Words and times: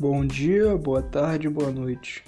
Bom 0.00 0.24
dia, 0.24 0.78
boa 0.78 1.02
tarde, 1.02 1.46
boa 1.46 1.70
noite. 1.70 2.24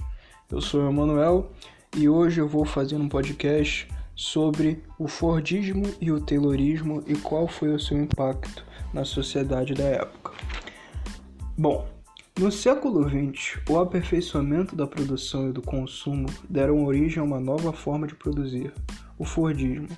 Eu 0.51 0.61
sou 0.61 0.83
o 0.83 0.91
Emanuel 0.91 1.53
e 1.97 2.07
hoje 2.07 2.39
eu 2.39 2.47
vou 2.47 2.67
fazer 2.67 2.97
um 2.97 3.09
podcast 3.09 3.89
sobre 4.15 4.83
o 4.99 5.09
Fordismo 5.09 5.85
e 5.99 6.13
o 6.13 6.21
Taylorismo 6.21 7.03
e 7.07 7.15
qual 7.15 7.49
foi 7.49 7.75
o 7.75 7.81
seu 7.81 7.97
impacto 7.97 8.63
na 8.93 9.07
sociedade 9.07 9.73
da 9.73 9.85
época. 9.85 10.33
Bom, 11.57 11.89
no 12.39 12.53
século 12.53 13.09
XX, 13.09 13.59
o 13.67 13.79
aperfeiçoamento 13.79 14.77
da 14.77 14.87
produção 14.87 15.49
e 15.49 15.53
do 15.53 15.63
consumo 15.63 16.27
deram 16.51 16.85
origem 16.85 17.23
a 17.23 17.25
uma 17.25 17.41
nova 17.41 17.73
forma 17.73 18.07
de 18.07 18.15
produzir, 18.15 18.71
o 19.19 19.25
Fordismo. 19.25 19.89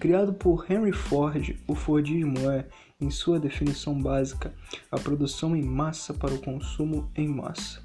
Criado 0.00 0.32
por 0.32 0.64
Henry 0.70 0.92
Ford, 0.92 1.54
o 1.66 1.74
Fordismo 1.74 2.50
é, 2.50 2.64
em 3.00 3.10
sua 3.10 3.38
definição 3.38 4.00
básica, 4.00 4.52
a 4.90 4.98
produção 4.98 5.54
em 5.54 5.62
massa 5.62 6.12
para 6.12 6.34
o 6.34 6.40
consumo 6.40 7.08
em 7.14 7.28
massa. 7.28 7.80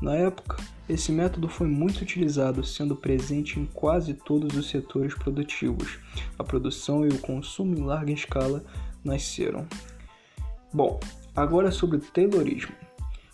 Na 0.00 0.14
época, 0.14 0.62
esse 0.86 1.10
método 1.10 1.48
foi 1.48 1.66
muito 1.66 2.02
utilizado, 2.02 2.62
sendo 2.62 2.94
presente 2.94 3.58
em 3.58 3.64
quase 3.64 4.12
todos 4.12 4.54
os 4.54 4.68
setores 4.68 5.14
produtivos. 5.14 5.98
A 6.38 6.44
produção 6.44 7.04
e 7.06 7.08
o 7.08 7.18
consumo 7.18 7.74
em 7.76 7.82
larga 7.82 8.12
escala 8.12 8.62
nasceram. 9.02 9.66
Bom, 10.72 11.00
agora 11.34 11.70
sobre 11.70 11.96
o 11.96 12.00
Taylorismo. 12.00 12.74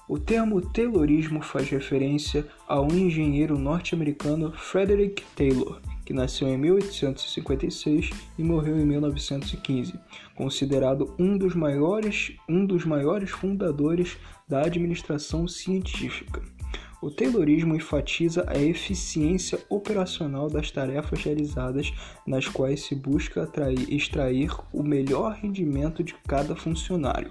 O 0.09 0.19
termo 0.19 0.61
Taylorismo 0.61 1.43
faz 1.43 1.69
referência 1.69 2.47
ao 2.69 2.87
engenheiro 2.93 3.59
norte-americano 3.59 4.53
Frederick 4.53 5.25
Taylor, 5.35 5.81
que 6.05 6.13
nasceu 6.13 6.49
em 6.49 6.59
1856 6.59 8.11
e 8.39 8.43
morreu 8.43 8.79
em 8.79 8.85
1915, 8.85 9.95
considerado 10.35 11.15
um 11.19 11.37
dos 11.39 11.55
maiores, 11.55 12.37
um 12.49 12.67
dos 12.67 12.85
maiores 12.85 13.31
fundadores 13.31 14.17
da 14.49 14.63
administração 14.63 15.49
científica. 15.49 16.43
O 17.05 17.11
Taylorismo 17.11 17.75
enfatiza 17.75 18.47
a 18.49 18.57
eficiência 18.57 19.59
operacional 19.69 20.49
das 20.49 20.71
tarefas 20.71 21.23
realizadas, 21.23 21.93
nas 22.27 22.49
quais 22.49 22.87
se 22.87 22.95
busca 22.95 23.43
atrair, 23.43 23.93
extrair 23.93 24.51
o 24.73 24.83
melhor 24.83 25.35
rendimento 25.35 26.03
de 26.03 26.15
cada 26.27 26.57
funcionário. 26.57 27.31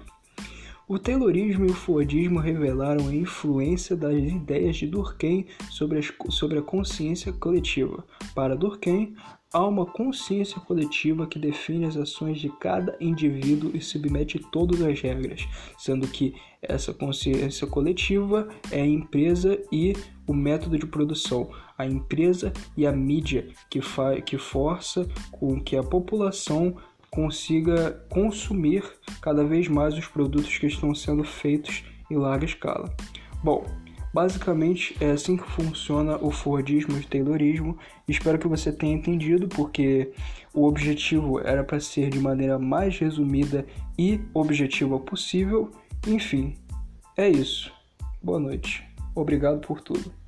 O 0.86 0.98
Taylorismo 0.98 1.64
e 1.64 1.70
o 1.70 1.74
Fordismo 1.74 2.38
revelaram 2.38 3.08
a 3.08 3.14
influência 3.14 3.96
das 3.96 4.12
ideias 4.12 4.76
de 4.76 4.86
Durkheim 4.86 5.46
sobre, 5.70 5.98
as, 5.98 6.12
sobre 6.28 6.58
a 6.58 6.62
consciência 6.62 7.32
coletiva. 7.32 8.04
Para 8.34 8.54
Durkheim, 8.54 9.14
há 9.50 9.66
uma 9.66 9.86
consciência 9.86 10.60
coletiva 10.60 11.26
que 11.26 11.38
define 11.38 11.86
as 11.86 11.96
ações 11.96 12.38
de 12.38 12.50
cada 12.58 12.94
indivíduo 13.00 13.70
e 13.72 13.80
submete 13.80 14.38
todas 14.52 14.82
as 14.82 15.00
regras, 15.00 15.48
sendo 15.78 16.06
que 16.06 16.34
essa 16.60 16.92
consciência 16.92 17.66
coletiva 17.66 18.46
é 18.70 18.82
a 18.82 18.86
empresa 18.86 19.58
e 19.72 19.94
o 20.26 20.34
método 20.34 20.78
de 20.78 20.86
produção, 20.86 21.50
a 21.78 21.86
empresa 21.86 22.52
e 22.76 22.86
a 22.86 22.92
mídia 22.92 23.48
que, 23.70 23.80
que 24.26 24.36
força 24.36 25.08
com 25.32 25.58
que 25.58 25.76
a 25.76 25.82
população 25.82 26.76
consiga 27.14 27.92
consumir 28.10 28.82
cada 29.22 29.44
vez 29.44 29.68
mais 29.68 29.96
os 29.96 30.06
produtos 30.06 30.58
que 30.58 30.66
estão 30.66 30.92
sendo 30.92 31.22
feitos 31.22 31.84
em 32.10 32.16
larga 32.16 32.44
escala. 32.44 32.92
Bom, 33.42 33.64
basicamente 34.12 34.96
é 35.00 35.12
assim 35.12 35.36
que 35.36 35.48
funciona 35.48 36.16
o 36.16 36.32
Fordismo 36.32 36.96
e 36.96 37.00
o 37.00 37.06
Taylorismo. 37.06 37.78
Espero 38.08 38.36
que 38.36 38.48
você 38.48 38.72
tenha 38.72 38.94
entendido, 38.94 39.46
porque 39.46 40.12
o 40.52 40.66
objetivo 40.66 41.38
era 41.38 41.62
para 41.62 41.78
ser 41.78 42.10
de 42.10 42.18
maneira 42.18 42.58
mais 42.58 42.98
resumida 42.98 43.64
e 43.96 44.20
objetiva 44.34 44.98
possível. 44.98 45.70
Enfim, 46.08 46.56
é 47.16 47.28
isso. 47.28 47.72
Boa 48.20 48.40
noite. 48.40 48.84
Obrigado 49.14 49.60
por 49.60 49.80
tudo. 49.80 50.23